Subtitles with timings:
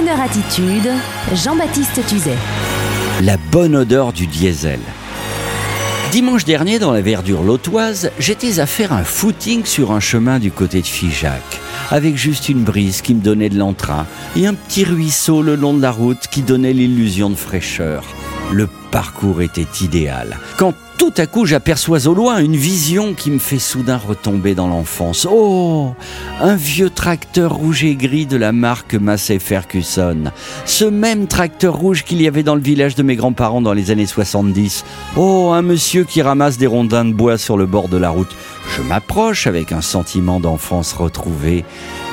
[0.00, 0.88] leur attitude,
[1.34, 2.36] Jean-Baptiste Tuzet.
[3.22, 4.80] La bonne odeur du diesel.
[6.10, 10.50] Dimanche dernier, dans la verdure lotoise, j'étais à faire un footing sur un chemin du
[10.50, 11.42] côté de Figeac,
[11.90, 14.06] avec juste une brise qui me donnait de l'entrain
[14.36, 18.04] et un petit ruisseau le long de la route qui donnait l'illusion de fraîcheur.
[18.52, 20.38] Le parcours était idéal.
[20.58, 24.68] Quand tout à coup j'aperçois au loin une vision qui me fait soudain retomber dans
[24.68, 25.26] l'enfance.
[25.28, 25.94] Oh
[26.38, 30.30] Un vieux tracteur rouge et gris de la marque Massey Ferguson.
[30.66, 33.90] Ce même tracteur rouge qu'il y avait dans le village de mes grands-parents dans les
[33.90, 34.84] années 70.
[35.16, 38.36] Oh Un monsieur qui ramasse des rondins de bois sur le bord de la route.
[38.76, 41.64] Je m'approche avec un sentiment d'enfance retrouvé.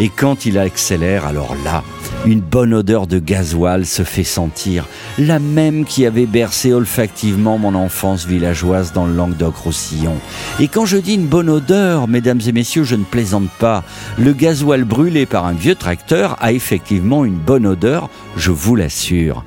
[0.00, 1.82] Et quand il accélère, alors là,
[2.26, 4.86] une bonne odeur de gasoil se fait sentir,
[5.18, 10.16] la même qui avait bercé olfactivement mon enfance villageoise dans le Languedoc-Roussillon.
[10.60, 13.84] Et quand je dis une bonne odeur, mesdames et messieurs, je ne plaisante pas.
[14.18, 19.44] Le gasoil brûlé par un vieux tracteur a effectivement une bonne odeur, je vous l'assure.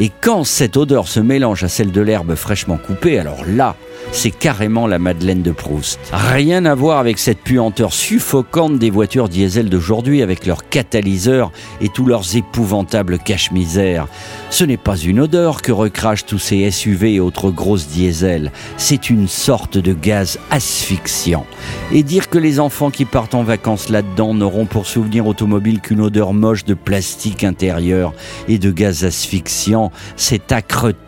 [0.00, 3.76] Et quand cette odeur se mélange à celle de l'herbe fraîchement coupée, alors là,
[4.10, 5.98] c'est carrément la Madeleine de Proust.
[6.12, 11.88] Rien à voir avec cette puanteur suffocante des voitures diesel d'aujourd'hui avec leurs catalyseurs et
[11.88, 14.08] tous leurs épouvantables cache-misères.
[14.50, 19.10] Ce n'est pas une odeur que recrachent tous ces SUV et autres grosses diesels, c'est
[19.10, 21.46] une sorte de gaz asphyxiant.
[21.92, 26.00] Et dire que les enfants qui partent en vacances là-dedans n'auront pour souvenir automobile qu'une
[26.00, 28.12] odeur moche de plastique intérieur
[28.48, 30.52] et de gaz asphyxiant, c'est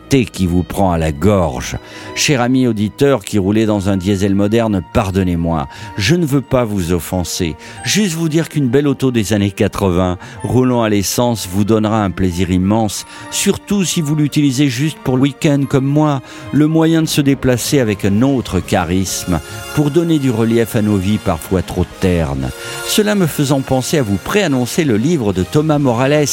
[0.05, 1.77] accreté qui vous prend à la gorge.
[2.15, 5.67] Cher ami auditeur qui roulait dans un diesel moderne, pardonnez-moi,
[5.97, 10.17] je ne veux pas vous offenser, juste vous dire qu'une belle auto des années 80,
[10.43, 15.23] roulant à l'essence, vous donnera un plaisir immense, surtout si vous l'utilisez juste pour le
[15.23, 19.39] week-end comme moi, le moyen de se déplacer avec un autre charisme,
[19.75, 22.49] pour donner du relief à nos vies parfois trop ternes.
[22.87, 26.25] Cela me faisant penser à vous préannoncer le livre de Thomas Morales,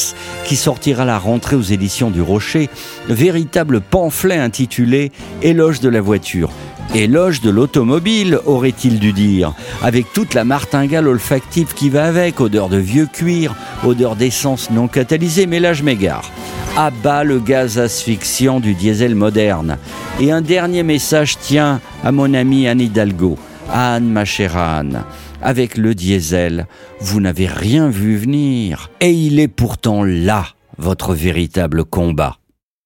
[0.44, 2.68] qui sortira la rentrée aux éditions du Rocher,
[3.08, 5.12] véritable pamphlet intitulé
[5.42, 6.50] Éloge de la voiture.
[6.94, 12.68] Éloge de l'automobile, aurait-il dû dire, avec toute la martingale olfactive qui va avec, odeur
[12.68, 16.30] de vieux cuir, odeur d'essence non catalysée, mais là je m'égare.
[16.76, 19.78] Abat le gaz asphyxiant du diesel moderne.
[20.20, 23.38] Et un dernier message tient à mon ami Anne Hidalgo.
[23.72, 25.04] Anne, ma chère Anne,
[25.40, 26.66] avec le diesel,
[27.00, 28.90] vous n'avez rien vu venir.
[29.00, 30.46] Et il est pourtant là,
[30.76, 32.36] votre véritable combat.